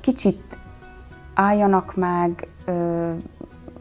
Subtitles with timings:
[0.00, 0.58] Kicsit
[1.34, 2.48] álljanak meg,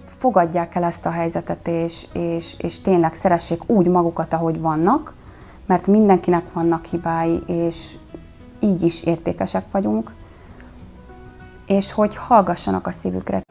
[0.03, 5.15] fogadják el ezt a helyzetet, és, és, és tényleg szeressék úgy magukat, ahogy vannak,
[5.65, 7.97] mert mindenkinek vannak hibái, és
[8.59, 10.13] így is értékesek vagyunk,
[11.65, 13.41] és hogy hallgassanak a szívükre.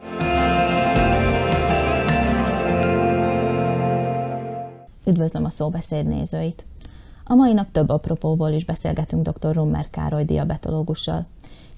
[5.05, 6.65] Üdvözlöm a szóbeszéd nézőit!
[7.23, 9.55] A mai nap több apropóból is beszélgetünk dr.
[9.55, 11.27] Rummer Károly diabetológussal,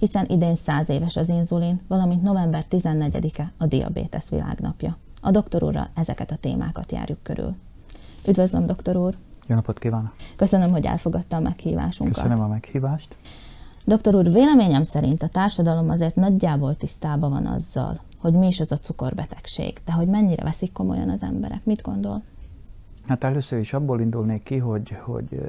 [0.02, 4.96] hiszen idén 100 éves az inzulin, valamint november 14-e a diabétesz világnapja.
[5.20, 7.54] A doktor úrral ezeket a témákat járjuk körül.
[8.28, 9.16] Üdvözlöm, doktor úr!
[9.46, 10.14] Jó napot kívánok!
[10.36, 12.14] Köszönöm, hogy elfogadta a meghívásunkat.
[12.14, 13.16] Köszönöm a meghívást.
[13.84, 18.72] Doktor úr, véleményem szerint a társadalom azért nagyjából tisztában van azzal, hogy mi is az
[18.72, 21.64] a cukorbetegség, de hogy mennyire veszik komolyan az emberek.
[21.64, 22.22] Mit gondol?
[23.06, 25.40] Hát először is abból indulnék ki, hogy, hogy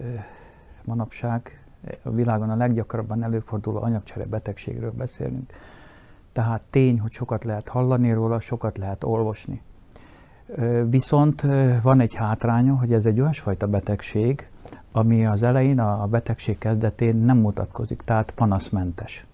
[0.83, 1.62] manapság
[2.03, 5.51] a világon a leggyakrabban előforduló anyagcsere betegségről beszélünk.
[6.31, 9.61] Tehát tény, hogy sokat lehet hallani róla, sokat lehet olvasni.
[10.89, 11.41] Viszont
[11.81, 14.47] van egy hátránya, hogy ez egy olyasfajta betegség,
[14.91, 19.25] ami az elején, a betegség kezdetén nem mutatkozik, tehát panaszmentes.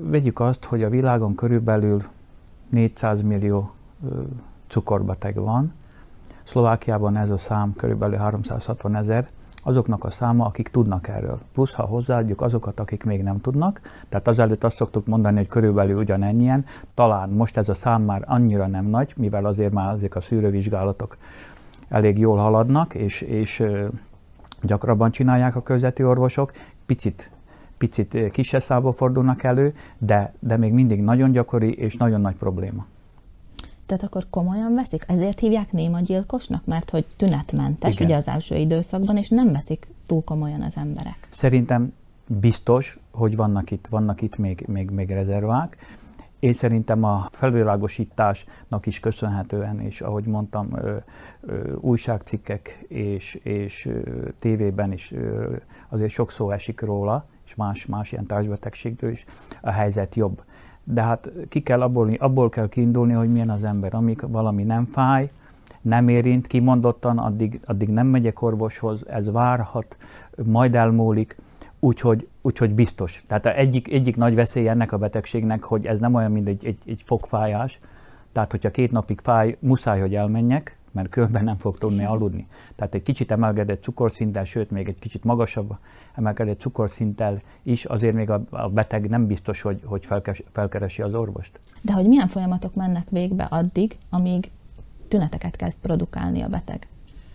[0.00, 2.02] Vegyük azt, hogy a világon körülbelül
[2.70, 3.72] 400 millió
[4.68, 5.72] cukorbeteg van,
[6.42, 9.28] Szlovákiában ez a szám körülbelül 360 ezer,
[9.66, 11.38] azoknak a száma, akik tudnak erről.
[11.52, 15.96] Plusz, ha hozzáadjuk azokat, akik még nem tudnak, tehát azelőtt azt szoktuk mondani, hogy körülbelül
[15.98, 16.64] ugyanennyien,
[16.94, 21.16] talán most ez a szám már annyira nem nagy, mivel azért már azért a szűrővizsgálatok
[21.88, 23.62] elég jól haladnak, és, és
[24.62, 26.52] gyakrabban csinálják a közveti orvosok,
[26.86, 27.30] picit
[27.78, 32.86] picit kisebb számba fordulnak elő, de, de még mindig nagyon gyakori és nagyon nagy probléma.
[33.86, 35.04] Tehát akkor komolyan veszik?
[35.08, 38.06] Ezért hívják néma gyilkosnak, mert hogy tünetmentes Igen.
[38.06, 41.26] ugye az első időszakban, és nem veszik túl komolyan az emberek.
[41.28, 41.92] Szerintem
[42.26, 45.76] biztos, hogy vannak itt, vannak itt még, még, még rezervák.
[46.38, 50.96] Én szerintem a felvilágosításnak is köszönhetően, és ahogy mondtam, ö,
[51.40, 55.56] ö, újságcikkek és, és ö, tévében is ö,
[55.88, 59.24] azért sok szó esik róla, és más, más ilyen társbetegségről is,
[59.60, 60.42] a helyzet jobb
[60.92, 63.94] de hát ki kell abból, abból kell kiindulni, hogy milyen az ember.
[63.94, 65.30] Amíg valami nem fáj,
[65.80, 69.96] nem érint kimondottan, addig, addig nem megyek orvoshoz, ez várhat,
[70.44, 71.36] majd elmúlik,
[71.80, 73.24] úgyhogy, úgyhogy biztos.
[73.26, 76.78] Tehát egyik, egyik nagy veszély ennek a betegségnek, hogy ez nem olyan, mint egy, egy,
[76.86, 77.78] egy fogfájás,
[78.32, 82.46] tehát hogyha két napig fáj, muszáj, hogy elmenjek, mert különben nem fog tudni aludni.
[82.76, 85.76] Tehát egy kicsit emelkedett cukorszinttel, sőt még egy kicsit magasabb
[86.14, 91.14] emelkedett cukorszinttel is, azért még a, a beteg nem biztos, hogy, hogy felkes, felkeresi az
[91.14, 91.60] orvost.
[91.82, 94.50] De hogy milyen folyamatok mennek végbe addig, amíg
[95.08, 96.88] tüneteket kezd produkálni a beteg?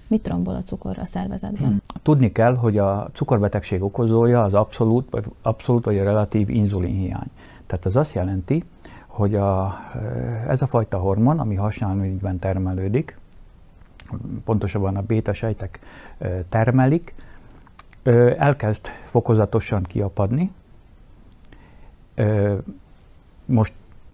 [0.07, 1.67] Mit rombol a cukor a szervezetben?
[1.67, 1.81] Hmm.
[2.01, 7.29] Tudni kell, hogy a cukorbetegség okozója az abszolút, vagy, abszolút vagy a relatív inzulinhiány.
[7.65, 8.63] Tehát az azt jelenti,
[9.07, 9.73] hogy a,
[10.47, 13.17] ez a fajta hormon, ami hasonlóan termelődik,
[14.43, 15.79] pontosabban a béta sejtek
[16.49, 17.13] termelik,
[18.37, 20.51] elkezd fokozatosan kiapadni.
[23.45, 23.73] Most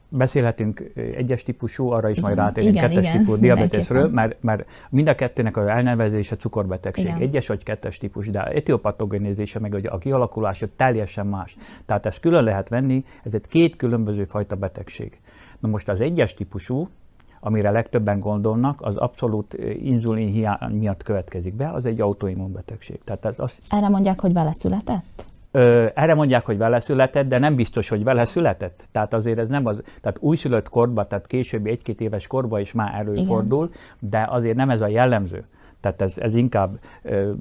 [0.09, 5.15] beszélhetünk egyes típusú, arra is majd rátérünk kettes igen, típusú diabetesről, mert, mert mind a
[5.15, 7.05] kettőnek a elnevezése cukorbetegség.
[7.05, 7.19] Igen.
[7.19, 11.57] Egyes vagy kettes típus, de etiopatogenézése meg a kialakulása teljesen más.
[11.85, 15.19] Tehát ezt külön lehet venni, ez egy két különböző fajta betegség.
[15.59, 16.89] Na most az egyes típusú,
[17.39, 22.99] amire legtöbben gondolnak, az abszolút inzulin hiány miatt következik be, az egy autoimmunbetegség.
[23.03, 23.59] Tehát ez az...
[23.69, 25.25] Erre mondják, hogy vele született?
[25.51, 28.85] Ö, erre mondják, hogy vele született, de nem biztos, hogy vele született.
[28.91, 32.93] Tehát azért ez nem az, tehát újszülött korba, tehát későbbi egy-két éves korba is már
[32.95, 34.09] előfordul, Igen.
[34.11, 35.45] de azért nem ez a jellemző.
[35.79, 37.31] Tehát ez, ez inkább ö,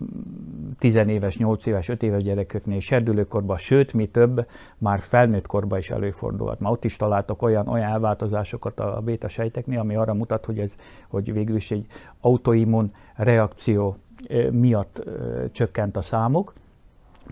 [0.78, 4.46] 10 éves, 8 éves, 5 éves gyerekeknél serdülőkorban, sőt, mi több,
[4.78, 6.60] már felnőtt korban is előfordulhat.
[6.60, 10.74] Már ott is találtak olyan, olyan elváltozásokat a béta sejteknél, ami arra mutat, hogy ez,
[11.08, 11.86] hogy végül is egy
[12.20, 13.96] autoimmun reakció
[14.50, 16.52] miatt ö, csökkent a számuk.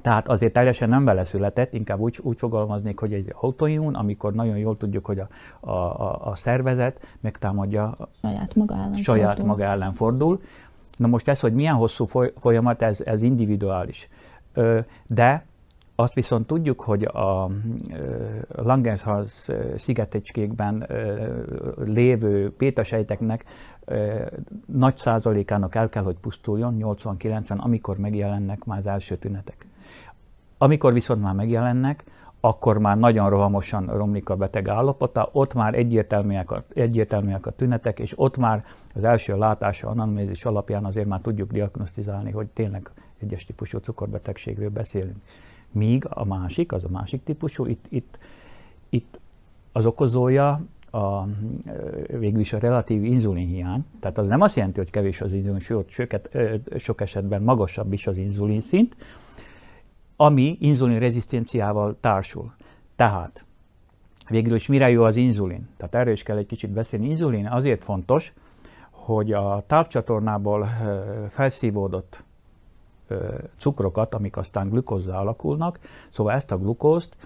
[0.02, 4.58] Tehát azért teljesen nem vele született, inkább úgy, úgy fogalmaznék, hogy egy autoimmun, amikor nagyon
[4.58, 5.28] jól tudjuk, hogy a,
[5.70, 9.46] a, a szervezet megtámadja saját maga ellen, saját fordul.
[9.46, 10.40] maga ellen fordul.
[10.96, 12.06] Na most ez, hogy milyen hosszú
[12.38, 14.08] folyamat, ez, ez individuális.
[15.06, 15.46] De
[15.96, 17.50] azt viszont tudjuk, hogy a
[18.48, 20.86] Langenshans szigetecskékben
[21.84, 23.44] lévő pétasejteknek
[24.66, 29.66] nagy százalékának el kell, hogy pusztuljon, 80-90, amikor megjelennek már az első tünetek.
[30.58, 32.04] Amikor viszont már megjelennek,
[32.44, 37.98] akkor már nagyon rohamosan romlik a beteg állapota, ott már egyértelműek a, egyértelműek a tünetek,
[37.98, 38.64] és ott már
[38.94, 45.16] az első látása anamnézis alapján azért már tudjuk diagnosztizálni, hogy tényleg egyes típusú cukorbetegségről beszélünk.
[45.70, 48.18] Míg a másik, az a másik típusú, itt, itt,
[48.88, 49.20] itt
[49.72, 51.24] az okozója a,
[52.18, 56.08] végül is a relatív inzulinhiány, tehát az nem azt jelenti, hogy kevés az inzulin, sőt,
[56.78, 58.96] sok esetben magasabb is az inzulin szint,
[60.16, 62.52] ami inzulin rezisztenciával társul.
[62.96, 63.44] Tehát
[64.28, 65.68] végül is mire jó az inzulin?
[65.76, 67.08] Tehát erről is kell egy kicsit beszélni.
[67.08, 68.32] Inzulin azért fontos,
[68.90, 70.68] hogy a tápcsatornából
[71.28, 72.24] felszívódott
[73.58, 75.78] cukrokat, amik aztán glükózzá alakulnak,
[76.10, 77.16] szóval ezt a glukózt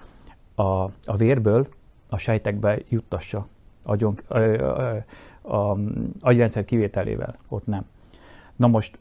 [0.55, 0.63] a,
[1.05, 1.67] a vérből
[2.09, 3.47] a sejtekbe juttassa
[3.83, 5.05] agyon, a, a,
[5.43, 5.79] a
[6.21, 7.85] agyrendszer kivételével, ott nem.
[8.57, 8.99] Na most,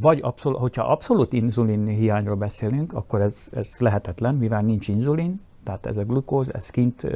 [0.00, 5.86] vagy abszol, hogyha abszolút inzulin hiányról beszélünk, akkor ez, ez lehetetlen, mivel nincs inzulin, tehát
[5.86, 7.06] ez a glukóz, ez kint,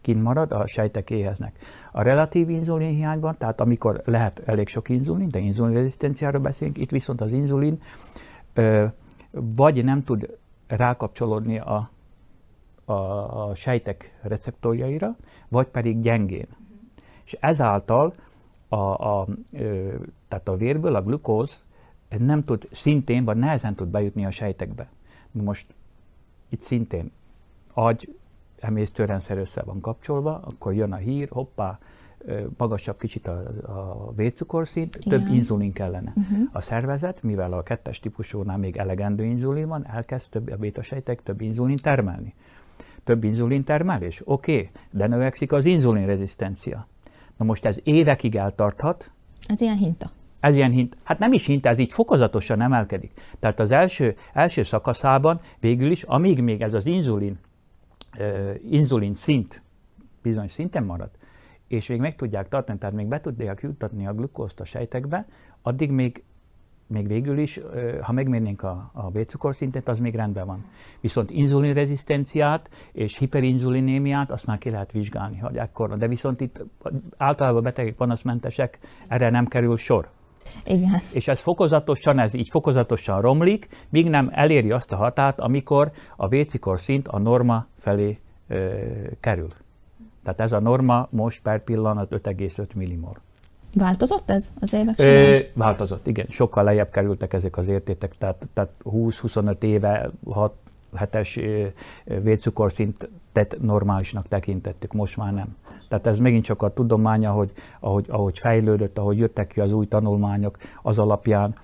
[0.00, 1.58] kint marad, a sejtek éheznek.
[1.92, 6.90] A relatív inzulin hiányban, tehát amikor lehet elég sok inzulin, de inzulin rezisztenciáról beszélünk, itt
[6.90, 7.80] viszont az inzulin
[9.30, 11.90] vagy nem tud rákapcsolódni a,
[12.84, 12.92] a,
[13.48, 15.16] a sejtek receptorjaira,
[15.48, 16.46] vagy pedig gyengén.
[17.24, 18.14] És ezáltal
[18.68, 19.26] a, a,
[20.28, 21.64] tehát a vérből a glukóz
[22.18, 24.86] nem tud szintén, vagy nehezen tud bejutni a sejtekbe.
[25.30, 25.66] Most
[26.48, 27.10] itt szintén
[27.72, 28.16] agy
[28.60, 31.78] emésztőrendszer össze van kapcsolva, akkor jön a hír, hoppá,
[32.56, 35.18] magasabb kicsit a, a vércukorszint, Igen.
[35.18, 36.12] több inzulin kellene.
[36.16, 36.48] Uh-huh.
[36.52, 41.40] A szervezet, mivel a kettes típusúnál még elegendő inzulin van, elkezd több, a bétasejtek több
[41.40, 42.34] inzulin termelni.
[43.04, 44.22] Több inzulin termelés?
[44.24, 46.86] Oké, okay, de növekszik az inzulinrezisztencia.
[47.36, 49.10] Na most ez évekig eltarthat.
[49.46, 50.10] Ez ilyen hinta.
[50.46, 53.12] Ez ilyen hint, hát nem is hint, ez így fokozatosan emelkedik.
[53.38, 57.38] Tehát az első, első szakaszában végül is, amíg még ez az inzulin
[58.70, 59.62] inzulin szint
[60.22, 61.10] bizonyos szinten marad,
[61.68, 65.26] és még meg tudják tartani, tehát még be tudják juttatni a glukózt a sejtekbe,
[65.62, 66.22] addig még,
[66.86, 67.60] még végül is,
[68.00, 70.64] ha megmérnénk a, a vércukorszintet, az még rendben van.
[71.00, 75.96] Viszont inzulinrezisztenciát és hiperinzulinémiát azt már ki lehet vizsgálni, hogy ekkor.
[75.96, 76.64] De viszont itt
[77.16, 78.78] általában betegek panaszmentesek,
[79.08, 80.14] erre nem kerül sor.
[80.64, 81.00] Igen.
[81.12, 86.28] És ez fokozatosan, ez így fokozatosan romlik, míg nem eléri azt a határt, amikor a
[86.28, 88.68] vécikor szint a norma felé ö,
[89.20, 89.48] kerül.
[90.22, 93.16] Tehát ez a norma most per pillanat 5,5 millimol.
[93.74, 95.16] Változott ez az évek során?
[95.16, 96.26] Ö, változott, igen.
[96.28, 100.52] Sokkal lejjebb kerültek ezek az értétek, tehát, tehát 20-25 éve 6
[100.94, 101.38] hetes
[102.04, 105.56] vércukorszintet normálisnak tekintettük, most már nem.
[105.88, 109.86] Tehát ez megint csak a tudománya, hogy ahogy, ahogy fejlődött, ahogy jöttek ki az új
[109.86, 111.54] tanulmányok, az alapján,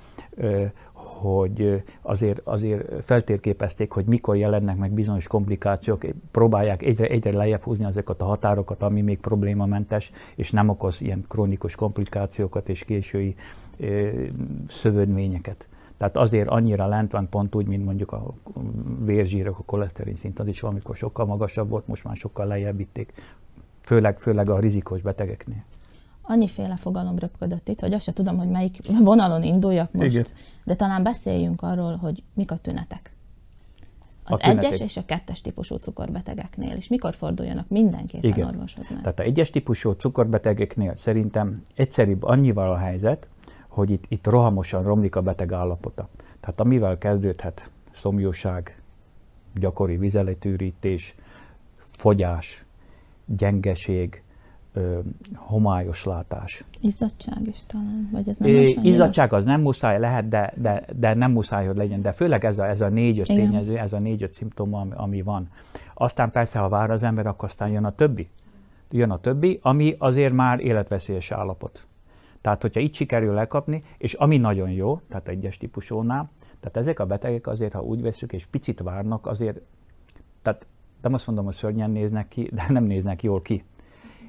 [0.93, 7.85] hogy azért, azért feltérképezték, hogy mikor jelennek meg bizonyos komplikációk, próbálják egyre, egyre lejjebb húzni
[7.85, 13.35] ezeket a határokat, ami még problémamentes, és nem okoz ilyen krónikus komplikációkat és késői
[14.69, 15.67] szövődményeket.
[16.03, 18.35] Tehát azért annyira lent van pont úgy, mint mondjuk a
[19.05, 23.13] vérzsírok, a koleszterin szint, az is valamikor sokkal magasabb volt, most már sokkal lejjebb vitték
[23.81, 25.65] főleg, főleg a rizikós betegeknél.
[26.23, 30.27] Annyiféle fogalom röpködött itt, hogy azt se tudom, hogy melyik vonalon induljak most, Igen.
[30.65, 33.13] de talán beszéljünk arról, hogy mik a tünetek.
[34.25, 38.47] Az a egyes és a kettes típusú cukorbetegeknél, és mikor forduljanak mindenképpen Igen.
[38.47, 38.89] orvoshoz?
[38.91, 39.01] Meg?
[39.01, 43.29] Tehát a egyes típusú cukorbetegeknél szerintem egyszerűbb annyival a helyzet,
[43.73, 46.09] hogy itt, itt rohamosan romlik a beteg állapota.
[46.41, 48.83] Tehát amivel kezdődhet szomjóság,
[49.55, 51.15] gyakori vizeletűrítés,
[51.77, 52.65] fogyás,
[53.27, 54.23] gyengeség,
[54.73, 54.99] ö,
[55.35, 56.65] homályos látás.
[56.81, 61.15] Izzadság is talán, vagy ez nem é, Izzadság az nem muszáj, lehet, de, de, de
[61.15, 64.33] nem muszáj, hogy legyen, de főleg ez a, ez a négy-öt tényező, ez a négy-öt
[64.33, 65.49] szimptoma, ami, ami van.
[65.95, 68.29] Aztán persze, ha vár az ember, akkor aztán jön a többi.
[68.91, 71.87] Jön a többi, ami azért már életveszélyes állapot.
[72.43, 76.31] Tehát, hogyha itt sikerül lekapni, és ami nagyon jó, tehát egyes típusónál,
[76.61, 79.61] tehát ezek a betegek azért, ha úgy veszük, és picit várnak, azért,
[80.43, 80.67] tehát
[81.03, 83.65] nem azt mondom, hogy szörnyen néznek ki, de nem néznek jól ki.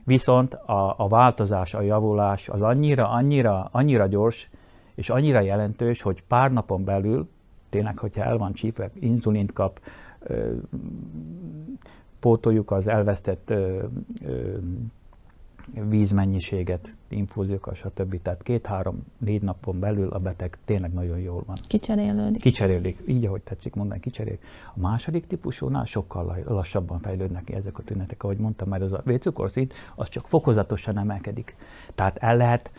[0.03, 4.49] Viszont a, a változás, a javulás az annyira, annyira, annyira gyors,
[4.95, 7.29] és annyira jelentős, hogy pár napon belül,
[7.69, 9.79] tényleg, hogyha el van csípve, inzulint kap,
[10.19, 10.53] ö,
[12.19, 13.83] pótoljuk az elvesztett ö,
[14.25, 14.57] ö,
[15.89, 18.21] vízmennyiséget, infúziókkal, stb.
[18.21, 21.57] Tehát két-három-négy napon belül a beteg tényleg nagyon jól van.
[21.67, 22.41] Kicserélődik.
[22.41, 24.43] Kicserélődik, így ahogy tetszik mondani, kicserélik.
[24.75, 29.01] A második típusúnál sokkal lassabban fejlődnek ki ezek a tünetek, ahogy mondtam, mert az a
[29.05, 31.55] vércukorszint az csak fokozatosan emelkedik.
[31.95, 32.71] Tehát el lehet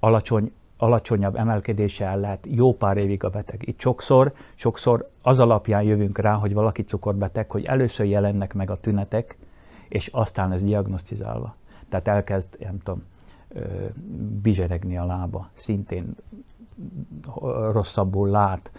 [0.00, 3.68] alacsony alacsonyabb emelkedéssel lehet jó pár évig a beteg.
[3.68, 8.80] Itt sokszor, sokszor az alapján jövünk rá, hogy valaki cukorbeteg, hogy először jelennek meg a
[8.80, 9.36] tünetek,
[9.88, 11.56] és aztán ez diagnosztizálva.
[12.00, 13.02] Tehát elkezd, nem tudom,
[14.42, 16.16] bizseregni a lába, szintén
[17.72, 18.70] rosszabbul lát,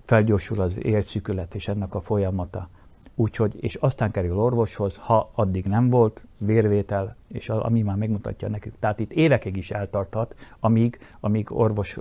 [0.00, 2.68] felgyorsul az érszükület és ennek a folyamata.
[3.14, 8.74] Úgyhogy, és aztán kerül orvoshoz, ha addig nem volt, vérvétel, és ami már megmutatja nekünk.
[8.78, 11.98] Tehát itt évekig is eltarthat, amíg, amíg orvos,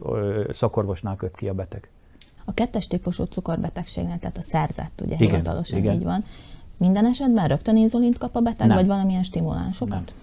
[0.50, 1.90] szakorvosnál köt ki a beteg.
[2.46, 5.94] A kettes típusú cukorbetegségnél, tehát a szerzett, ugye igen, hivatalosan igen.
[5.94, 6.24] így van,
[6.78, 8.76] minden esetben rögtön inzulint kap a beteg, nem.
[8.76, 10.14] vagy valamilyen stimulánsokat?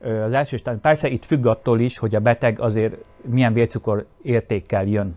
[0.00, 0.22] Nem.
[0.22, 2.94] Az első stádium, persze itt függ attól is, hogy a beteg azért
[3.24, 5.14] milyen vércukor értékkel jön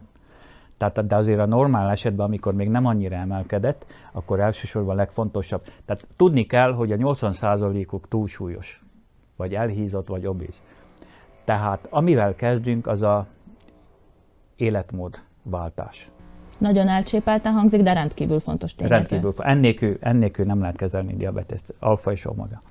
[0.92, 5.64] tehát, de azért a normál esetben, amikor még nem annyira emelkedett, akkor elsősorban a legfontosabb.
[5.86, 8.84] Tehát tudni kell, hogy a 80%-uk túlsúlyos,
[9.36, 10.64] vagy elhízott, vagy obéz.
[11.46, 13.28] Tehát amivel kezdünk, az a
[14.56, 16.12] életmódváltás.
[16.64, 18.96] Nagyon elcsépelten hangzik, de rendkívül fontos tényező.
[18.96, 22.62] Rendkívül ennélkül, ennélkül nem lehet kezelni diabeteszt, alfa és omega.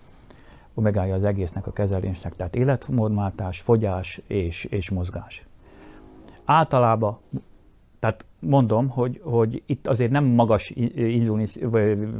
[0.75, 5.46] Omegája az egésznek a kezelésnek, tehát életmódváltás, fogyás és, és mozgás.
[6.44, 7.18] Általában
[7.99, 11.46] tehát mondom, hogy, hogy itt azért nem magas inzulin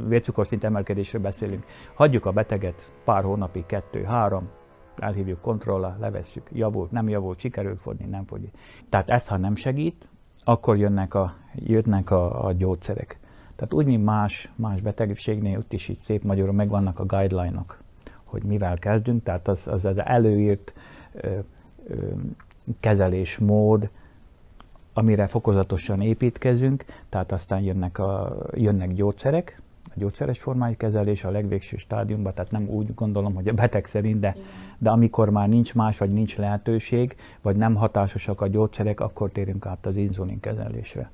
[0.07, 1.65] vércukorszint emelkedésről beszélünk.
[1.95, 4.49] Hagyjuk a beteget pár hónapig, kettő, három,
[4.97, 8.49] elhívjuk kontrollra, levesszük, javult, nem javult, sikerült fogyni, nem fogy.
[8.89, 10.11] Tehát ezt, ha nem segít,
[10.43, 13.19] akkor jönnek a, jönnek a, a gyógyszerek.
[13.55, 17.77] Tehát úgy, mint más, más betegségnél, ott is így szép magyarul megvannak a guideline-ok,
[18.23, 20.73] hogy mivel kezdünk, tehát az, az, az előírt
[21.13, 21.37] ö,
[21.87, 21.95] ö,
[22.79, 23.89] kezelésmód,
[24.93, 29.61] amire fokozatosan építkezünk, tehát aztán jönnek, a, jönnek gyógyszerek,
[29.95, 34.19] a gyógyszeres formájú kezelés a legvégső stádiumban, tehát nem úgy gondolom, hogy a beteg szerint,
[34.19, 34.35] de,
[34.77, 39.65] de amikor már nincs más, vagy nincs lehetőség, vagy nem hatásosak a gyógyszerek, akkor térünk
[39.65, 41.11] át az inzulin kezelésre.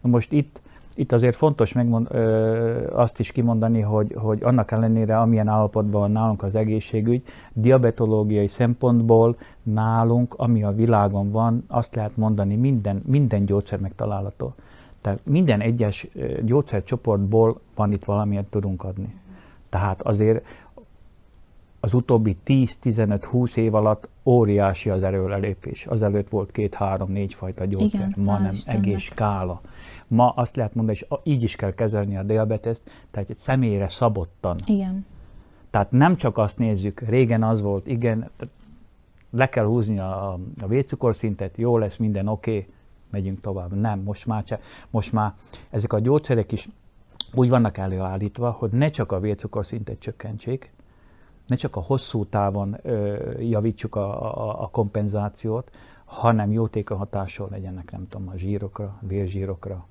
[0.00, 0.60] Na most itt
[0.98, 6.10] itt azért fontos megmond, ö, azt is kimondani, hogy, hogy annak ellenére, amilyen állapotban van
[6.10, 13.44] nálunk az egészségügy, diabetológiai szempontból nálunk, ami a világon van, azt lehet mondani, minden, minden
[13.44, 14.54] gyógyszer megtalálható.
[15.00, 16.06] Tehát minden egyes
[16.42, 19.14] gyógyszercsoportból van itt valamit tudunk adni.
[19.68, 20.44] Tehát azért
[21.80, 25.86] az utóbbi 10-15-20 év alatt óriási az erőlelépés.
[25.86, 28.84] Azelőtt volt két-három-négy fajta gyógyszer, Igen, ma nem Istennek.
[28.84, 29.60] egész skála.
[30.06, 34.56] Ma azt lehet mondani, és így is kell kezelni a diabeteszt, tehát egy személyre szabottan.
[34.66, 35.06] Igen.
[35.70, 38.30] Tehát nem csak azt nézzük, régen az volt, igen,
[39.30, 42.66] le kell húzni a, a vércukorszintet, jó lesz, minden oké, okay,
[43.10, 43.72] megyünk tovább.
[43.72, 45.34] Nem, most már, csak, most már
[45.70, 46.68] ezek a gyógyszerek is
[47.34, 50.72] úgy vannak előállítva, hogy ne csak a vércukorszintet csökkentsék,
[51.46, 55.70] ne csak a hosszú távon ö, javítsuk a, a, a kompenzációt,
[56.04, 59.86] hanem jótéka hatással legyenek, nem tudom, a zsírokra, vérzsírokra,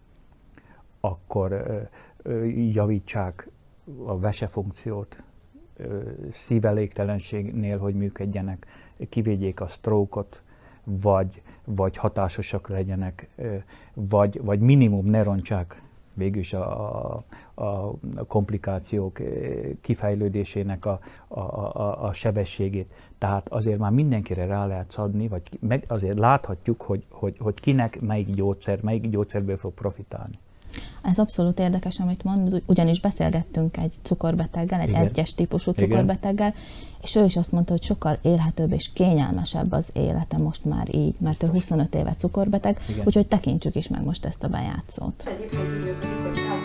[0.99, 1.79] akkor ö,
[2.21, 3.49] ö, javítsák
[4.05, 5.23] a vesefunkciót,
[6.29, 8.67] szívelégtelenségnél, hogy működjenek,
[9.09, 10.43] kivédjék a stroke-ot,
[10.83, 13.29] vagy, vagy hatásosak legyenek,
[13.93, 15.81] vagy, vagy minimum ne rontsák
[16.13, 17.23] végülis a, a,
[17.55, 17.93] a
[18.27, 19.19] komplikációk
[19.81, 22.91] kifejlődésének a, a, a, a sebességét.
[23.17, 28.01] Tehát azért már mindenkire rá lehet szadni, vagy meg azért láthatjuk, hogy, hogy, hogy kinek
[28.01, 30.39] melyik gyógyszer, melyik gyógyszerből fog profitálni.
[31.01, 35.05] Ez abszolút érdekes, amit mond, ugyanis beszélgettünk egy cukorbeteggel, egy Igen.
[35.05, 36.53] egyes típusú cukorbeteggel,
[37.01, 41.15] és ő is azt mondta, hogy sokkal élhetőbb és kényelmesebb az élete most már így,
[41.19, 43.05] mert ő 25 éve cukorbeteg, Igen.
[43.05, 45.23] úgyhogy tekintsük is meg most ezt a bejátszót.
[45.27, 46.56] Egyébként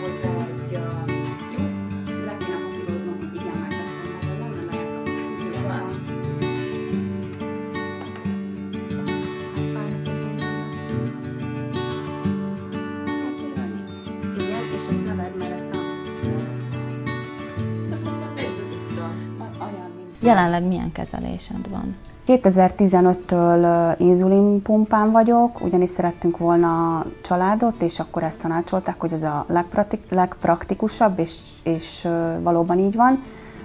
[20.23, 21.95] Jelenleg milyen kezelésed van?
[22.27, 30.01] 2015-től inzulinpumpán vagyok, ugyanis szerettünk volna családot, és akkor ezt tanácsolták, hogy ez a legpraktik,
[30.09, 32.07] legpraktikusabb, és, és
[32.41, 33.23] valóban így van.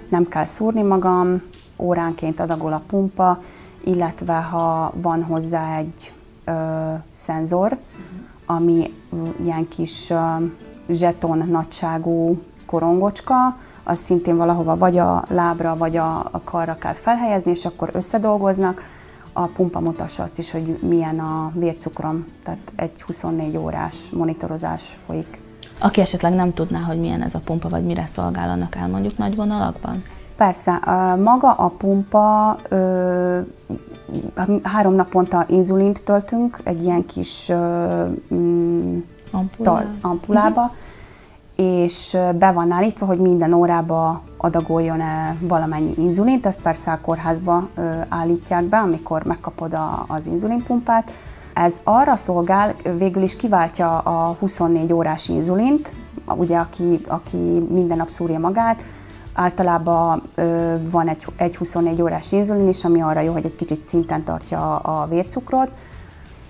[0.09, 1.41] Nem kell szúrni magam,
[1.77, 3.41] óránként adagol a pumpa,
[3.83, 6.13] illetve ha van hozzá egy
[6.45, 6.51] ö,
[7.11, 7.77] szenzor,
[8.45, 8.93] ami
[9.43, 10.15] ilyen kis ö,
[10.89, 13.57] zseton nagyságú korongocska,
[13.89, 18.81] azt szintén valahova vagy a lábra, vagy a, a karra kell felhelyezni, és akkor összedolgoznak.
[19.33, 25.41] A pumpa mutassa azt is, hogy milyen a vércukrom, tehát egy 24 órás monitorozás folyik.
[25.79, 29.35] Aki esetleg nem tudná, hogy milyen ez a pumpa, vagy mire szolgál, annak elmondjuk nagy
[29.35, 30.03] vonalakban?
[30.35, 30.79] Persze,
[31.23, 32.57] maga a pumpa,
[34.63, 37.51] három naponta inzulint töltünk egy ilyen kis
[38.33, 38.97] mm,
[39.31, 39.85] Ampulá.
[40.01, 40.87] ampulába, uh-huh
[41.59, 47.69] és be van állítva, hogy minden órába adagoljon -e valamennyi inzulint, ezt persze a kórházba
[48.09, 51.11] állítják be, amikor megkapod a, az inzulinpumpát,
[51.53, 55.93] Ez arra szolgál, végül is kiváltja a 24 órás inzulint,
[56.35, 57.37] ugye aki, aki
[57.69, 58.83] minden nap szúrja magát,
[59.33, 63.87] általában ö, van egy, egy 24 órás inzulin is, ami arra jó, hogy egy kicsit
[63.87, 65.69] szinten tartja a vércukrot,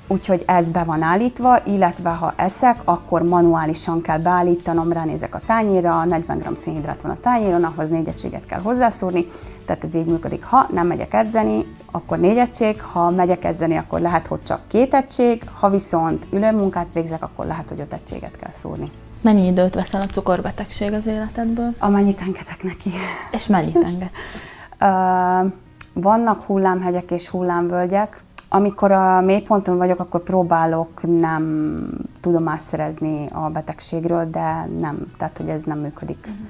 [0.10, 6.04] úgyhogy ez be van állítva, illetve ha eszek, akkor manuálisan kell beállítanom, ránézek a tányérra,
[6.04, 9.26] 40 g szénhidrát van a tányéron, ahhoz négy egységet kell hozzászúrni,
[9.66, 10.44] tehát ez így működik.
[10.44, 14.94] Ha nem megyek edzeni, akkor négy egység, ha megyek edzeni, akkor lehet, hogy csak két
[14.94, 18.92] egység, ha viszont ülőmunkát végzek, akkor lehet, hogy öt egységet kell szúrni.
[19.22, 21.74] Mennyi időt veszel a cukorbetegség az életedből?
[21.80, 22.90] Amennyit engedek neki.
[23.32, 24.42] És mennyit engedsz?
[25.94, 28.22] Vannak hullámhegyek és hullámvölgyek.
[28.50, 31.88] Amikor a mélyponton vagyok, akkor próbálok nem
[32.20, 36.18] tudomást szerezni a betegségről, de nem, tehát hogy ez nem működik.
[36.20, 36.46] Uh-huh.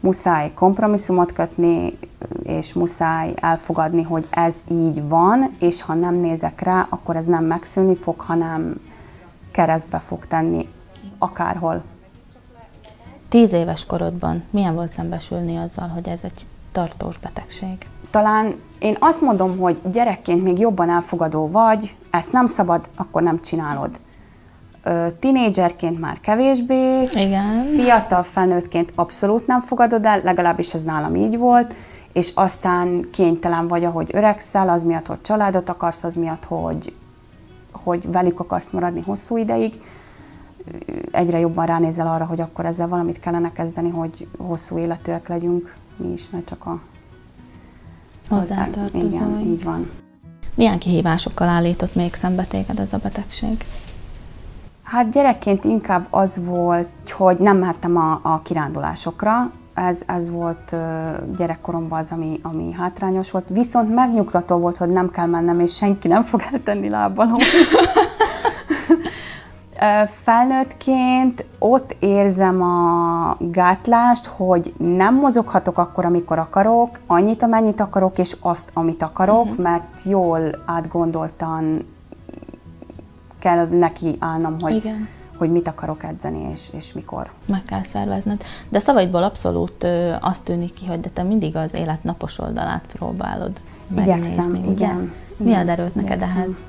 [0.00, 1.98] Muszáj kompromisszumot kötni,
[2.42, 7.44] és muszáj elfogadni, hogy ez így van, és ha nem nézek rá, akkor ez nem
[7.44, 8.80] megszűnni fog, hanem
[9.50, 10.68] keresztbe fog tenni
[11.18, 11.82] akárhol.
[13.28, 17.88] Tíz éves korodban milyen volt szembesülni azzal, hogy ez egy tartós betegség?
[18.10, 23.40] Talán én azt mondom, hogy gyerekként még jobban elfogadó vagy, ezt nem szabad, akkor nem
[23.40, 23.90] csinálod.
[25.20, 27.64] Tinédzserként már kevésbé, Igen.
[27.76, 31.74] fiatal felnőttként abszolút nem fogadod el, legalábbis ez nálam így volt,
[32.12, 36.94] és aztán kénytelen vagy, ahogy öregszel, az miatt, hogy családot akarsz, az miatt, hogy,
[37.72, 39.80] hogy velük akarsz maradni hosszú ideig,
[41.10, 46.12] egyre jobban ránézel arra, hogy akkor ezzel valamit kellene kezdeni, hogy hosszú életűek legyünk, mi
[46.12, 46.80] is, ne csak a
[48.28, 49.08] hozzátartozói.
[49.08, 49.90] Igen, így van.
[50.54, 53.64] Milyen kihívásokkal állított még szembe téged ez a betegség?
[54.82, 60.76] Hát gyerekként inkább az volt, hogy nem mehettem a, a kirándulásokra, ez, ez volt
[61.36, 63.44] gyerekkoromban az, ami, ami hátrányos volt.
[63.48, 67.34] Viszont megnyugtató volt, hogy nem kell mennem, és senki nem fog eltenni lábbalom.
[70.22, 78.36] Felnőttként ott érzem a gátlást, hogy nem mozoghatok akkor, amikor akarok, annyit, amennyit akarok, és
[78.40, 79.58] azt, amit akarok, uh-huh.
[79.58, 81.86] mert jól átgondoltan
[83.38, 85.08] kell neki állnom, hogy, Igen.
[85.36, 87.30] hogy mit akarok edzeni, és, és mikor.
[87.46, 88.42] Meg kell szervezned.
[88.68, 92.84] De szavaidból abszolút ö, azt tűnik ki, hogy de te mindig az élet napos oldalát
[92.92, 93.52] próbálod
[93.88, 94.84] megnézni, Igyekszem, ugye?
[94.84, 95.12] igen.
[95.36, 96.36] Mi ad erőt neked Igyekszem.
[96.36, 96.62] ehhez?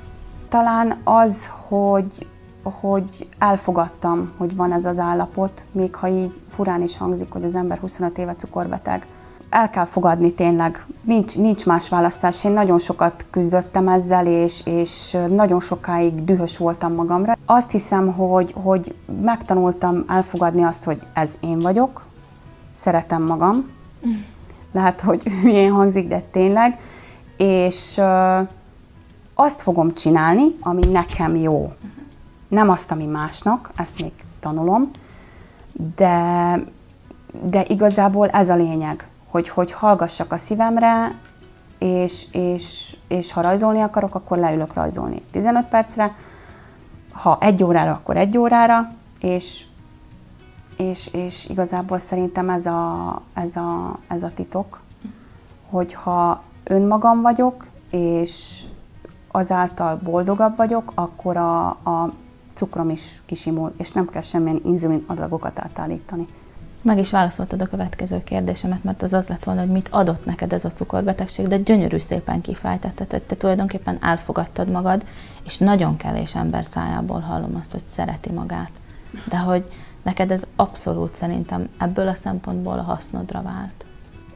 [0.48, 2.26] Talán az, hogy
[2.70, 7.56] hogy elfogadtam, hogy van ez az állapot, még ha így furán is hangzik, hogy az
[7.56, 9.06] ember 25 éve cukorbeteg.
[9.50, 12.44] El kell fogadni tényleg, nincs, nincs más választás.
[12.44, 17.36] Én nagyon sokat küzdöttem ezzel, és, és nagyon sokáig dühös voltam magamra.
[17.46, 22.04] Azt hiszem, hogy, hogy megtanultam elfogadni azt, hogy ez én vagyok,
[22.70, 23.70] szeretem magam.
[24.72, 26.78] Lehet, hogy hülyén hangzik, de tényleg.
[27.36, 28.00] És
[29.34, 31.72] azt fogom csinálni, ami nekem jó
[32.48, 34.90] nem azt, ami másnak, ezt még tanulom,
[35.96, 36.58] de,
[37.42, 41.14] de igazából ez a lényeg, hogy, hogy hallgassak a szívemre,
[41.78, 46.16] és, és, és ha rajzolni akarok, akkor leülök rajzolni 15 percre,
[47.12, 49.64] ha egy órára, akkor egy órára, és,
[50.76, 54.80] és, és igazából szerintem ez a, ez, a, ez a titok,
[55.70, 58.62] hogyha önmagam vagyok, és
[59.30, 62.12] azáltal boldogabb vagyok, akkor a, a
[62.56, 66.26] cukrom is kisimul, és nem kell semmilyen inzulin adagokat átállítani.
[66.82, 70.52] Meg is válaszoltad a következő kérdésemet, mert az az lett volna, hogy mit adott neked
[70.52, 75.04] ez a cukorbetegség, de gyönyörű szépen kifejtetted, hogy te tulajdonképpen elfogadtad magad,
[75.44, 78.70] és nagyon kevés ember szájából hallom azt, hogy szereti magát.
[79.28, 79.64] De hogy
[80.02, 83.86] neked ez abszolút szerintem ebből a szempontból a hasznodra vált.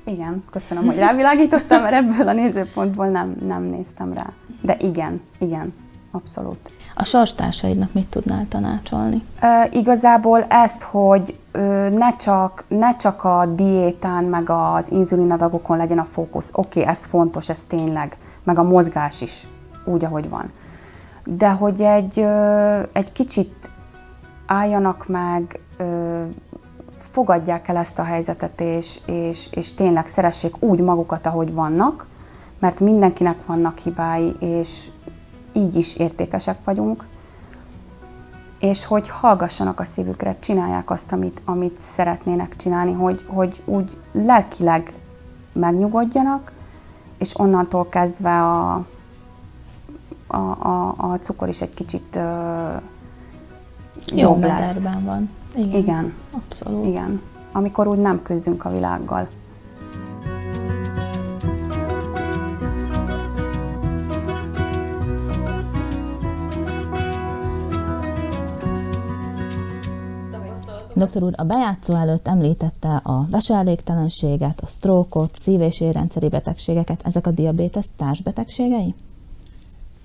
[0.05, 4.33] Igen, köszönöm, hogy rávilágítottam, mert ebből a nézőpontból nem, nem néztem rá.
[4.63, 5.73] De igen, igen,
[6.11, 6.71] abszolút.
[6.95, 9.23] A sorstársaidnak mit tudnál tanácsolni?
[9.41, 15.99] E, igazából ezt, hogy ö, ne, csak, ne csak a diétán, meg az inzulinadagokon legyen
[15.99, 16.51] a fókusz.
[16.53, 19.47] Oké, okay, ez fontos, ez tényleg, meg a mozgás is,
[19.85, 20.53] úgy, ahogy van.
[21.25, 22.27] De hogy egy,
[22.93, 23.71] egy kicsit
[24.47, 25.61] álljanak meg,
[26.99, 32.07] fogadják el ezt a helyzetet, és, és, és tényleg szeressék úgy magukat, ahogy vannak,
[32.59, 34.91] mert mindenkinek vannak hibái, és,
[35.53, 37.07] így is értékesek vagyunk,
[38.59, 44.95] és hogy hallgassanak a szívükre, csinálják azt, amit, amit szeretnének csinálni, hogy, hogy úgy lelkileg
[45.53, 46.53] megnyugodjanak,
[47.19, 48.73] és onnantól kezdve a,
[50.27, 52.83] a, a, a cukor is egy kicsit uh,
[54.05, 54.83] jobb lesz.
[55.05, 55.31] van.
[55.55, 56.15] Igen, igen.
[56.31, 56.87] Abszolút.
[56.87, 57.21] Igen.
[57.53, 59.29] Amikor úgy nem küzdünk a világgal.
[71.01, 77.03] Doktor úr, a bejátszó előtt említette a veseelégtelenséget, a sztrókot, szív- és érrendszeri betegségeket.
[77.05, 78.95] Ezek a diabétesz társbetegségei?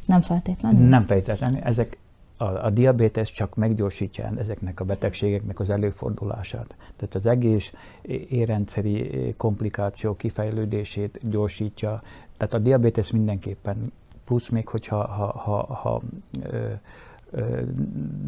[0.05, 0.87] Nem feltétlenül?
[0.87, 1.59] Nem feltétlenül.
[1.59, 1.97] Ezek
[2.37, 6.75] a, a diabétesz csak meggyorsítja ezeknek a betegségeknek az előfordulását.
[6.95, 7.71] Tehát az egész
[8.29, 12.03] érrendszeri komplikáció kifejlődését gyorsítja.
[12.37, 13.91] Tehát a diabétesz mindenképpen,
[14.25, 16.01] plusz még, hogyha ha, ha, ha,
[16.41, 16.71] ö, ö,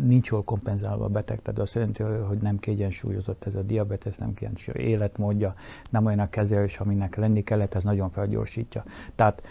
[0.03, 4.33] nincs jól kompenzálva a beteg, tehát azt jelenti, hogy nem kiegyensúlyozott ez a diabetes, nem
[4.33, 5.55] kiegyensúlyozott életmódja,
[5.89, 8.83] nem olyan a kezelés, aminek lenni kellett, ez nagyon felgyorsítja.
[9.15, 9.43] Tehát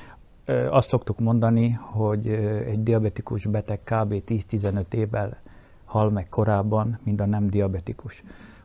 [0.70, 2.28] azt szoktuk mondani, hogy
[2.66, 4.22] egy diabetikus beteg kb.
[4.28, 5.36] 10-15 évvel
[5.84, 8.22] hal meg korábban, mint a nem diabetikus.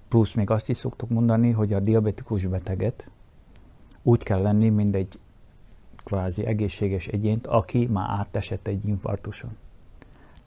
[0.07, 3.09] Plusz még azt is szoktuk mondani, hogy a diabetikus beteget
[4.03, 5.19] úgy kell lenni, mint egy
[6.03, 9.57] kvázi egészséges egyént, aki már átesett egy infarktuson.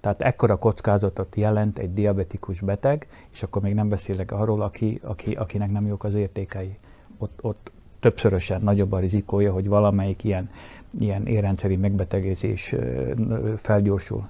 [0.04, 5.32] Tehát ekkora kockázatot jelent egy diabetikus beteg, és akkor még nem beszélek arról, aki, aki,
[5.32, 6.76] akinek nem jók az értékei.
[7.18, 10.50] Ott, ott többszörösen nagyobb a rizikója, hogy valamelyik ilyen
[10.98, 12.74] ilyen érrendszeri megbetegedés
[13.56, 14.28] felgyorsul.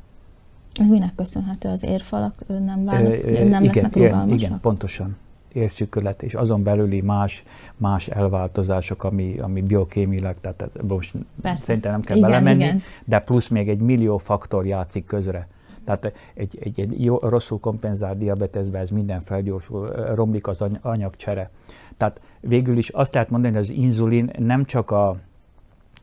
[0.74, 1.68] Ez minek köszönhető?
[1.68, 4.40] Az érfalak nem, válnak, nem igen, lesznek rugalmasak?
[4.40, 5.16] Igen, pontosan
[5.52, 7.42] érszűkület, és azon belüli más,
[7.76, 11.62] más elváltozások, ami, ami biokémileg, tehát most Persze.
[11.62, 12.82] szerintem nem kell igen, belemenni, igen.
[13.04, 15.48] de plusz még egy millió faktor játszik közre.
[15.84, 21.50] Tehát egy, egy, egy jó, rosszul kompenzált diabetesben ez minden felgyorsul, romlik az anyagcsere.
[21.96, 25.16] Tehát végül is azt lehet mondani, hogy az inzulin nem csak a,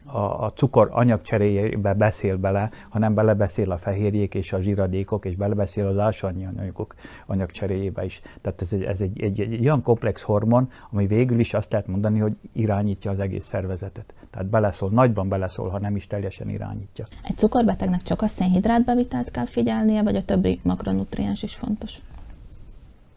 [0.06, 5.88] a, a cukor anyagcseréjébe beszél bele, hanem belebeszél a fehérjék és a zsíradékok, és belebeszél
[5.88, 8.22] az ásványi anyagok anyagcseréjébe is.
[8.42, 11.88] Tehát ez, egy, ez egy, egy, egy olyan komplex hormon, ami végül is azt lehet
[11.88, 14.14] mondani, hogy irányítja az egész szervezetet.
[14.32, 17.06] Tehát beleszól, nagyban beleszól, ha nem is teljesen irányítja.
[17.24, 21.98] Egy cukorbetegnek csak a szénhidrátbevitelt kell figyelnie, vagy a többi makronutriens is fontos?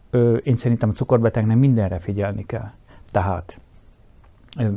[0.09, 2.71] Ö, én szerintem a cukorbetegnek mindenre figyelni kell.
[3.11, 3.59] Tehát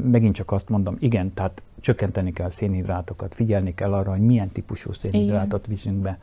[0.02, 4.48] megint csak azt mondom, igen, tehát csökkenteni kell a szénhidrátokat, figyelni kell arra, hogy milyen
[4.48, 5.74] típusú szénhidrátot Igen.
[5.74, 6.18] viszünk be,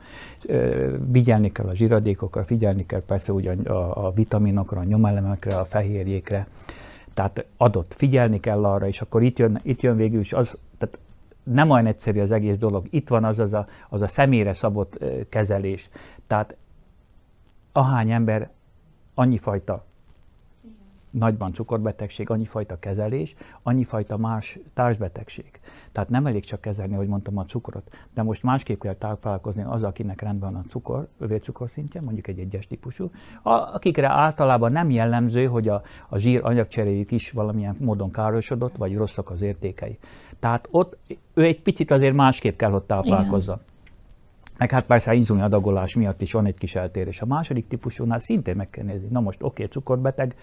[1.10, 6.46] vigyelni kell a zsiradékokra, figyelni kell persze ugye a, a vitaminokra, a nyomelemekre, a fehérjékre,
[7.14, 10.98] tehát adott, figyelni kell arra, és akkor itt jön, itt jön végül is az, tehát
[11.42, 12.86] nem olyan egyszerű az egész dolog.
[12.90, 15.88] Itt van az az a, az a személyre szabott kezelés.
[16.26, 16.56] Tehát
[17.72, 18.50] ahány ember
[19.14, 19.85] annyi fajta
[21.18, 25.50] nagyban cukorbetegség, annyi fajta kezelés, annyi fajta más társbetegség.
[25.92, 29.82] Tehát nem elég csak kezelni, hogy mondtam, a cukrot, de most másképp kell táplálkozni az,
[29.82, 33.10] akinek rendben van a cukor, vércukorszintje, mondjuk egy egyes típusú,
[33.42, 39.30] akikre általában nem jellemző, hogy a, a zsír anyagcseréjük is valamilyen módon károsodott, vagy rosszak
[39.30, 39.98] az értékei.
[40.40, 40.96] Tehát ott
[41.34, 43.52] ő egy picit azért másképp kell, hogy táplálkozza.
[43.52, 43.74] Igen.
[44.58, 47.20] Meg hát persze inzulin adagolás miatt is van egy kis eltérés.
[47.20, 49.08] A második típusúnál szintén meg kell nézni.
[49.10, 50.34] Na most oké, okay, cukorbeteg,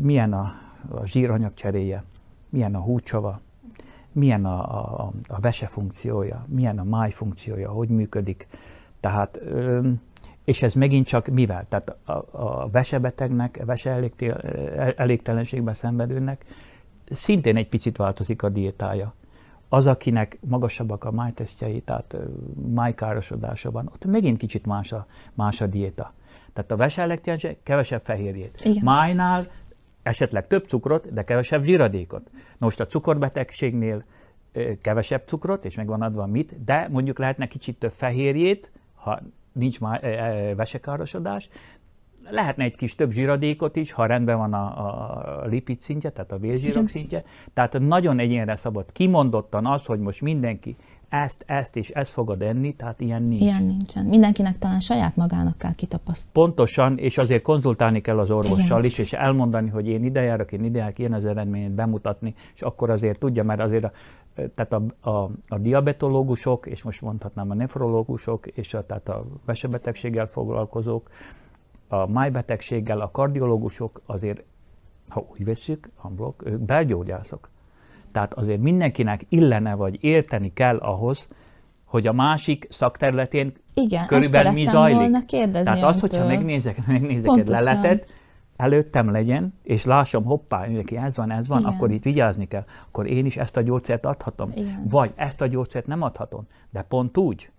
[0.00, 0.52] milyen a,
[0.90, 2.04] a zsíranyag cseréje,
[2.48, 3.40] milyen a húcsava,
[4.12, 8.46] milyen a, a, a vese funkciója, milyen a máj funkciója, hogy működik.
[9.00, 9.40] Tehát,
[10.44, 11.66] és ez megint csak mivel?
[11.68, 14.10] Tehát a, a vesebetegnek, a vese
[14.96, 16.44] elégtelenségben szenvedőnek
[17.10, 19.14] szintén egy picit változik a diétája.
[19.68, 22.16] Az, akinek magasabbak a májtesztjei, tehát
[22.74, 26.12] májkárosodása van, ott megint kicsit más a, más a diéta.
[26.52, 28.60] Tehát a veselektiáns kevesebb fehérjét.
[28.64, 28.84] Igen.
[28.84, 29.50] Májnál
[30.02, 32.30] esetleg több cukrot, de kevesebb zsíradékot.
[32.58, 34.04] Most a cukorbetegségnél
[34.82, 39.20] kevesebb cukrot, és megvan adva mit, de mondjuk lehetne kicsit több fehérjét, ha
[39.52, 40.00] nincs már
[40.56, 41.48] vesekárosodás,
[42.30, 46.38] lehetne egy kis több zsíradékot is, ha rendben van a, a lipid szintje, tehát a
[46.38, 47.24] vérzsírok szintje.
[47.54, 48.92] Tehát nagyon egyénre szabad.
[48.92, 50.76] Kimondottan az, hogy most mindenki
[51.12, 53.40] ezt, ezt és ezt fogod enni, tehát ilyen nincs.
[53.40, 54.04] Ilyen nincsen.
[54.04, 56.48] Mindenkinek talán saját magának kell kitapasztalni.
[56.48, 58.84] Pontosan, és azért konzultálni kell az orvossal Igen.
[58.84, 62.62] is, és elmondani, hogy én ide járok, én ide járok, ilyen az eredményt bemutatni, és
[62.62, 63.92] akkor azért tudja, mert azért a,
[64.34, 70.26] tehát a, a, a diabetológusok, és most mondhatnám a nefrológusok, és a, tehát a vesebetegséggel
[70.26, 71.10] foglalkozók,
[71.88, 74.42] a májbetegséggel, a kardiológusok azért,
[75.08, 75.88] ha úgy veszük,
[76.44, 77.51] ők belgyógyászok.
[78.12, 81.28] Tehát azért mindenkinek illene vagy érteni kell ahhoz,
[81.84, 85.24] hogy a másik szakterületén Igen, körülbelül mi zajlik.
[85.50, 88.14] Tehát azt, hogyha megnézek, megnézek egy leletet,
[88.56, 91.72] előttem legyen, és lássam, hoppá, neki ez van, ez van, Igen.
[91.72, 92.64] akkor itt vigyázni kell.
[92.86, 94.52] Akkor én is ezt a gyógyszert adhatom.
[94.54, 94.86] Igen.
[94.88, 96.46] Vagy ezt a gyógyszert nem adhatom.
[96.70, 97.50] De pont úgy,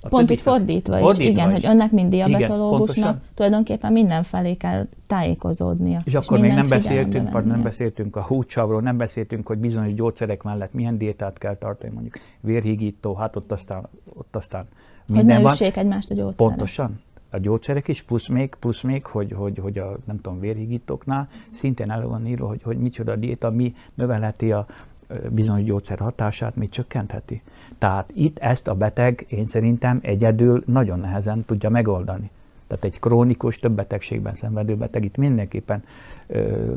[0.00, 1.54] a Pont úgy fordítva, fordítva is, igen, is.
[1.54, 5.98] hogy önnek, mint diabetológusnak igen, tulajdonképpen mindenfelé kell tájékozódnia.
[6.04, 10.42] És, és akkor még nem beszéltünk, nem beszéltünk a húcsavról, nem beszéltünk, hogy bizonyos gyógyszerek
[10.42, 14.66] mellett milyen diétát kell tartani, mondjuk vérhígító, hát ott aztán, ott aztán
[15.06, 15.72] minden hogy ne van.
[15.74, 16.36] egymást a gyógyszerek.
[16.36, 17.00] Pontosan.
[17.30, 21.90] a gyógyszerek is, plusz még, plusz még hogy, hogy, hogy a nem tudom, vérhigítóknál szintén
[21.90, 24.66] elő van írva, hogy, hogy micsoda a diéta, mi növelheti a
[25.30, 27.42] bizonyos gyógyszer hatását, mi csökkentheti.
[27.78, 32.30] Tehát itt ezt a beteg én szerintem egyedül nagyon nehezen tudja megoldani.
[32.66, 35.84] Tehát egy krónikus, több betegségben szenvedő beteg itt mindenképpen
[36.26, 36.72] ö,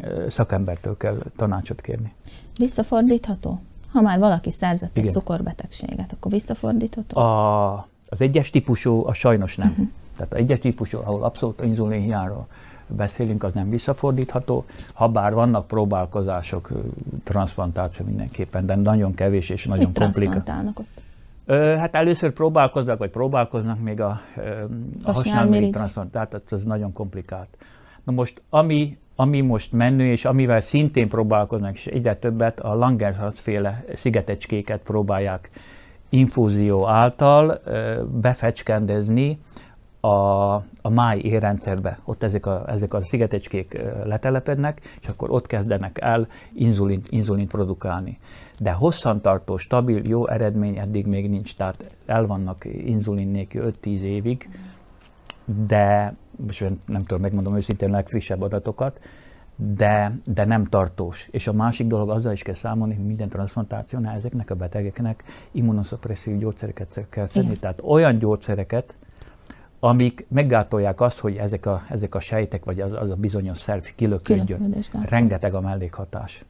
[0.00, 2.12] ö, szakembertől kell tanácsot kérni.
[2.58, 3.60] Visszafordítható?
[3.92, 7.20] Ha már valaki szerzett egy cukorbetegséget, akkor visszafordítható?
[7.20, 9.68] A, az egyes típusú, a sajnos nem.
[9.68, 9.88] Uh-huh.
[10.16, 12.46] Tehát az egyes típusú, ahol abszolút inzulinhiányról
[12.96, 16.70] beszélünk, az nem visszafordítható, ha bár vannak próbálkozások,
[17.24, 20.50] transplantáció mindenképpen, de nagyon kevés és nagyon komplikált.
[20.74, 20.88] ott?
[21.78, 24.20] Hát először próbálkoznak, vagy próbálkoznak még a,
[25.02, 27.56] a hasnyálmirigy transplantációt, tehát ez nagyon komplikált.
[28.04, 33.40] Na most, ami, ami most menő, és amivel szintén próbálkoznak, és egyre többet, a Langerhans
[33.40, 35.50] féle szigetecskéket próbálják
[36.08, 37.60] infúzió által
[38.20, 39.38] befecskendezni
[40.00, 41.98] a, a máj érrendszerbe.
[42.04, 48.18] Ott ezek a, ezek a szigetecskék letelepednek, és akkor ott kezdenek el inzulint, inzulint produkálni.
[48.58, 54.48] De hosszantartó, stabil, jó eredmény eddig még nincs, tehát el vannak inzulin nélkül 5-10 évig,
[55.66, 59.00] de most nem tudom, megmondom őszintén legfrissebb adatokat,
[59.56, 61.28] de, de nem tartós.
[61.30, 66.38] És a másik dolog, azzal is kell számolni, hogy minden transplantációnál ezeknek a betegeknek immunoszupresszív
[66.38, 67.48] gyógyszereket kell szedni.
[67.48, 67.60] Igen.
[67.60, 68.96] Tehát olyan gyógyszereket,
[69.80, 73.82] amik meggátolják azt, hogy ezek a, ezek a sejtek, vagy az, az a bizonyos szerv
[73.94, 74.74] kilöködjön.
[75.08, 76.44] Rengeteg a mellékhatás.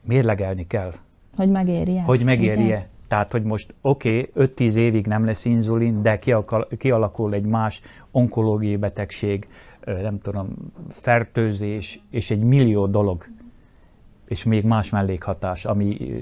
[0.00, 0.92] Mérlegelni kell.
[1.36, 2.02] Hogy megérje.
[2.02, 2.88] Hogy megérje.
[3.08, 6.18] Tehát, hogy most oké, okay, 5-10 évig nem lesz inzulin, de
[6.78, 9.48] kialakul egy más onkológiai betegség,
[9.84, 10.48] nem tudom,
[10.90, 13.26] fertőzés, és egy millió dolog,
[14.28, 16.14] és még más mellékhatás, ami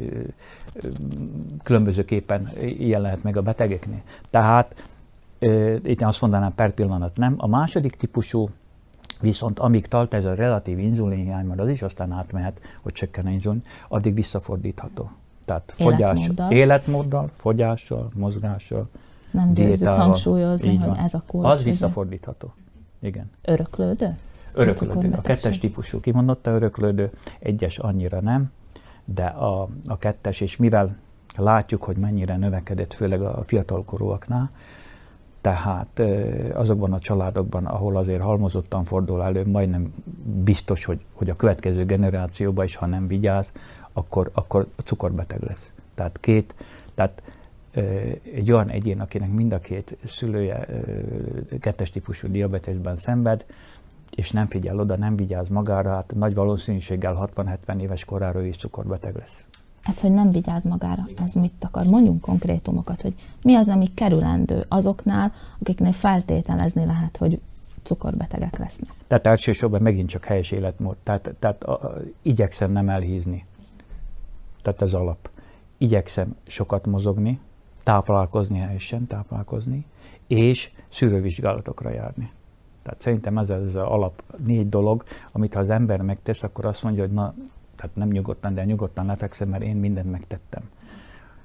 [1.62, 4.02] különbözőképpen ilyen lehet meg a betegeknél.
[4.30, 4.84] Tehát
[5.82, 7.34] itt azt mondanám per pillanat nem.
[7.36, 8.50] A második típusú
[9.20, 13.30] Viszont amíg tart ez a relatív inzulinhiány, mert az is aztán átmehet, hogy csökken a
[13.30, 15.10] inzulin, addig visszafordítható.
[15.44, 18.88] Tehát fogyás, életmóddal, fogyással, mozgással,
[19.30, 21.46] Nem győzzük hangsúlyozni, hogy ez a kulcs.
[21.46, 22.54] Az visszafordítható.
[23.00, 23.30] Igen.
[23.42, 24.16] Öröklődő?
[24.52, 25.12] Öröklődő.
[25.16, 28.52] A kettes típusú kimondotta öröklődő, egyes annyira nem,
[29.04, 30.96] de a, a kettes, és mivel
[31.36, 34.50] látjuk, hogy mennyire növekedett, főleg a fiatalkorúaknál,
[35.44, 36.02] tehát
[36.52, 39.94] azokban a családokban, ahol azért halmozottan fordul elő, majdnem
[40.44, 43.52] biztos, hogy, hogy a következő generációban is, ha nem vigyáz,
[43.92, 45.72] akkor, akkor cukorbeteg lesz.
[45.94, 46.54] Tehát két,
[46.94, 47.22] tehát
[48.34, 50.66] egy olyan egyén, akinek mind a két szülője
[51.60, 53.44] kettes típusú diabetesben szenved,
[54.14, 59.16] és nem figyel oda, nem vigyáz magára, hát nagy valószínűséggel 60-70 éves korára is cukorbeteg
[59.16, 59.46] lesz.
[59.84, 61.86] Ez, hogy nem vigyáz magára, ez mit akar?
[61.86, 67.40] Mondjunk konkrétumokat, hogy mi az, ami kerülendő azoknál, akiknél feltételezni lehet, hogy
[67.82, 68.90] cukorbetegek lesznek.
[69.06, 70.96] Tehát elsősorban megint csak helyes életmód.
[71.02, 73.44] Tehát, tehát a, a, igyekszem nem elhízni.
[74.62, 75.30] Tehát ez alap.
[75.78, 77.40] Igyekszem sokat mozogni,
[77.82, 79.84] táplálkozni helyesen, táplálkozni,
[80.26, 82.30] és szűrővizsgálatokra járni.
[82.82, 87.02] Tehát szerintem ez az alap négy dolog, amit ha az ember megtesz, akkor azt mondja,
[87.02, 87.34] hogy na,
[87.76, 90.62] tehát nem nyugodtan, de nyugodtan lefekszem, mert én mindent megtettem.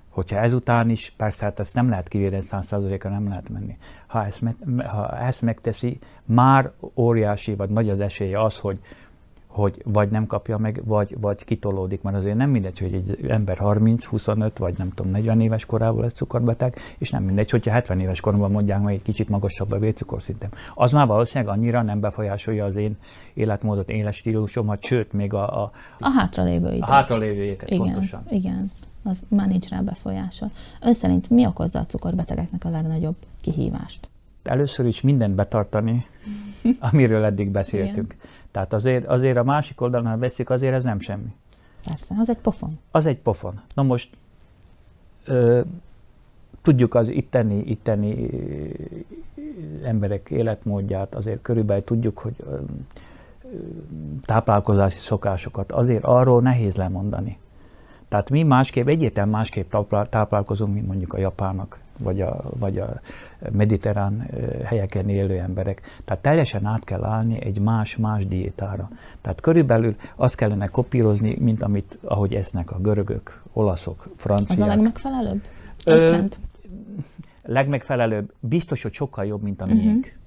[0.10, 3.78] Hogyha ezután is, persze hát ezt nem lehet kivérni, százszázaléka nem lehet menni.
[4.08, 4.44] Ha ezt,
[4.86, 8.80] ha ezt megteszi, már óriási vagy nagy az esélye az, hogy
[9.50, 13.58] hogy vagy nem kapja meg, vagy, vagy kitolódik, mert azért nem mindegy, hogy egy ember
[13.58, 18.00] 30, 25 vagy nem tudom, 40 éves korában lesz cukorbeteg, és nem mindegy, hogyha 70
[18.00, 20.50] éves koromban mondják meg egy kicsit magasabb a vércukorszintem.
[20.76, 22.98] Az már valószínűleg annyira nem befolyásolja az én
[23.34, 25.64] életmódot, életstílusomat, sőt, még a...
[25.64, 26.82] A, a hátralévő időt.
[26.82, 28.24] A hátralévő éket, igen, pontosan.
[28.30, 28.72] Igen,
[29.04, 30.52] az már nincs rá befolyásol.
[30.82, 34.10] Ön szerint mi okozza a cukorbetegeknek a legnagyobb kihívást?
[34.44, 36.06] Először is mindent betartani,
[36.92, 38.14] amiről eddig beszéltünk.
[38.14, 38.28] Igen.
[38.52, 41.34] Tehát azért, azért a másik oldalon, ha veszik, azért ez nem semmi.
[41.86, 42.70] Persze, az egy pofon.
[42.92, 43.62] Az egy pofon.
[43.74, 44.10] Na most
[45.26, 45.62] ö,
[46.62, 48.30] tudjuk az itteni, itteni
[49.84, 52.58] emberek életmódját, azért körülbelül tudjuk, hogy ö,
[54.26, 57.38] táplálkozási szokásokat, azért arról nehéz lemondani.
[58.08, 59.76] Tehát mi másképp, egyértelműen másképp
[60.10, 63.02] táplálkozunk, mint mondjuk a japának, vagy a, vagy a
[63.52, 64.30] mediterrán
[64.64, 65.82] helyeken élő emberek.
[66.06, 68.90] Tehát teljesen át kell állni egy más-más diétára.
[69.22, 74.60] Tehát körülbelül azt kellene kopírozni, mint amit, ahogy esznek a görögök, olaszok, franciák.
[74.60, 75.42] Az a legmegfelelőbb?
[75.86, 76.18] Ö,
[77.44, 80.06] legmegfelelőbb, biztos, hogy sokkal jobb, mint a miénk.
[80.06, 80.18] Uh-huh.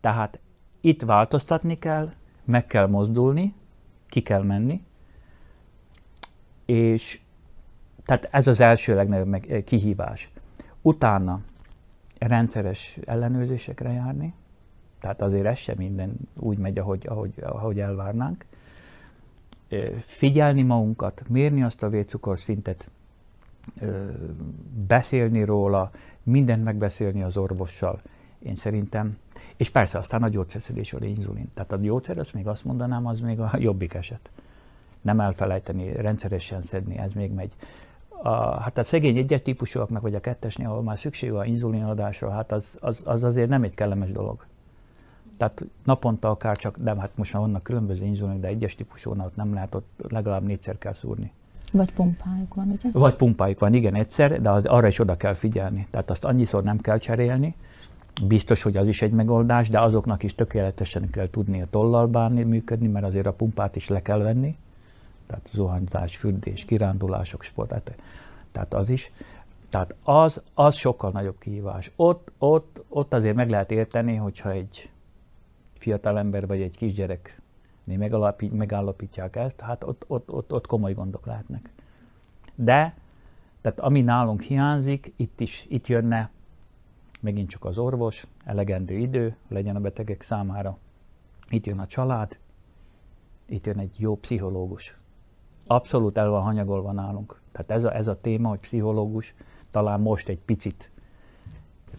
[0.00, 0.38] Tehát
[0.80, 2.12] itt változtatni kell,
[2.44, 3.54] meg kell mozdulni,
[4.08, 4.82] ki kell menni,
[6.64, 7.20] és
[8.04, 10.30] tehát ez az első legnagyobb kihívás.
[10.82, 11.40] Utána
[12.26, 14.34] rendszeres ellenőrzésekre járni,
[15.00, 18.44] tehát azért ez sem minden úgy megy, ahogy, ahogy, ahogy elvárnánk.
[19.98, 22.90] Figyelni magunkat, mérni azt a vércukorszintet,
[24.86, 25.90] beszélni róla,
[26.22, 28.00] mindent megbeszélni az orvossal.
[28.38, 29.18] Én szerintem,
[29.56, 31.50] és persze aztán a gyógyszerszedésről inzulin.
[31.54, 34.30] Tehát a gyógyszer, azt még azt mondanám, az még a jobbik eset.
[35.00, 37.52] Nem elfelejteni, rendszeresen szedni, ez még megy.
[38.22, 42.52] A, hát a szegény egyes típusúaknak, vagy a kettesnél, ahol már szükség van inzulinadásra, hát
[42.52, 44.46] az, az, az azért nem egy kellemes dolog.
[45.36, 49.36] Tehát naponta akár csak, de hát most már vannak különböző inzulin, de egyes típusúnál ott
[49.36, 51.32] nem lehet, ott legalább négyszer kell szúrni.
[51.72, 52.90] Vagy pumpájuk van, ugye?
[52.92, 55.86] Vagy pumpájuk van, igen, egyszer, de az, arra is oda kell figyelni.
[55.90, 57.54] Tehát azt annyiszor nem kell cserélni,
[58.26, 62.42] Biztos, hogy az is egy megoldás, de azoknak is tökéletesen kell tudni a tollal bánni,
[62.42, 64.56] működni, mert azért a pumpát is le kell venni.
[65.32, 67.92] Tehát zuhanyzás, fürdés, kirándulások, sport,
[68.52, 69.12] tehát az is.
[69.68, 71.90] Tehát az, az sokkal nagyobb kihívás.
[71.96, 74.90] Ott, ott, ott azért meg lehet érteni, hogyha egy
[75.72, 77.40] fiatal ember vagy egy kisgyerek
[78.50, 81.70] megállapítják ezt, hát ott, ott, ott, ott komoly gondok lehetnek.
[82.54, 82.94] De,
[83.60, 86.30] tehát ami nálunk hiányzik, itt is, itt jönne
[87.20, 90.78] megint csak az orvos, elegendő idő legyen a betegek számára.
[91.48, 92.38] Itt jön a család,
[93.46, 94.96] itt jön egy jó pszichológus.
[95.74, 97.40] Abszolút el van hanyagolva nálunk.
[97.52, 99.34] Tehát ez a, ez a téma, hogy pszichológus,
[99.70, 100.90] talán most egy picit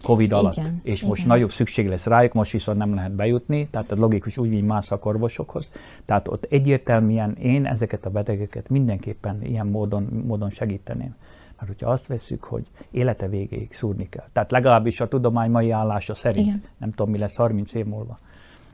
[0.02, 1.08] Covid alatt, igen, és igen.
[1.08, 4.66] most nagyobb szükség lesz rájuk, most viszont nem lehet bejutni, tehát a logikus úgy, mint
[4.66, 5.70] más szakorvosokhoz.
[6.04, 11.14] Tehát ott egyértelműen én ezeket a betegeket mindenképpen ilyen módon, módon segíteném.
[11.56, 16.14] Mert hogyha azt veszük, hogy élete végéig szúrni kell, tehát legalábbis a tudomány mai állása
[16.14, 16.62] szerint, Igen.
[16.78, 18.18] nem tudom mi lesz 30 év múlva,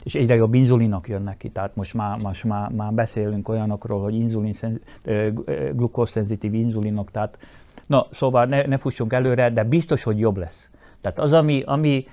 [0.05, 4.15] és egyre jobb inzulinok jönnek ki, tehát most már, most már, már beszélünk olyanokról, hogy
[4.15, 4.55] inzulin,
[5.73, 7.39] glukózszenzitív inzulinok, tehát
[7.87, 10.71] na, szóval ne, ne fussunk előre, de biztos, hogy jobb lesz.
[11.01, 12.05] Tehát az, ami, ami,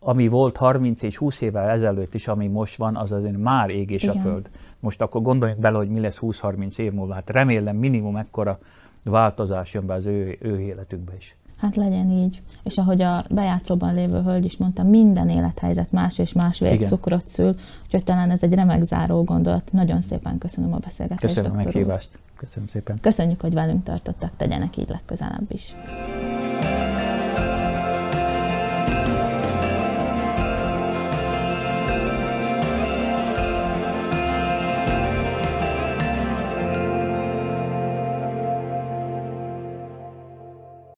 [0.00, 3.90] ami volt 30 és 20 évvel ezelőtt is, ami most van, az azért már ég
[3.90, 4.16] és Igen.
[4.16, 4.50] a föld.
[4.80, 7.14] Most akkor gondoljunk bele, hogy mi lesz 20-30 év múlva.
[7.14, 8.58] Hát remélem minimum ekkora
[9.04, 11.36] változás jön be az ő, ő életükbe is.
[11.62, 12.42] Hát legyen így.
[12.62, 17.54] És ahogy a bejátszóban lévő hölgy is mondta, minden élethelyzet más és más vércukrot szül,
[17.84, 19.72] úgyhogy talán ez egy remek záró gondolat.
[19.72, 21.34] Nagyon szépen köszönöm a beszélgetést.
[21.34, 22.10] Köszönöm a meghívást.
[22.36, 22.98] Köszönöm szépen.
[23.00, 25.74] Köszönjük, hogy velünk tartottak, tegyenek így legközelebb is.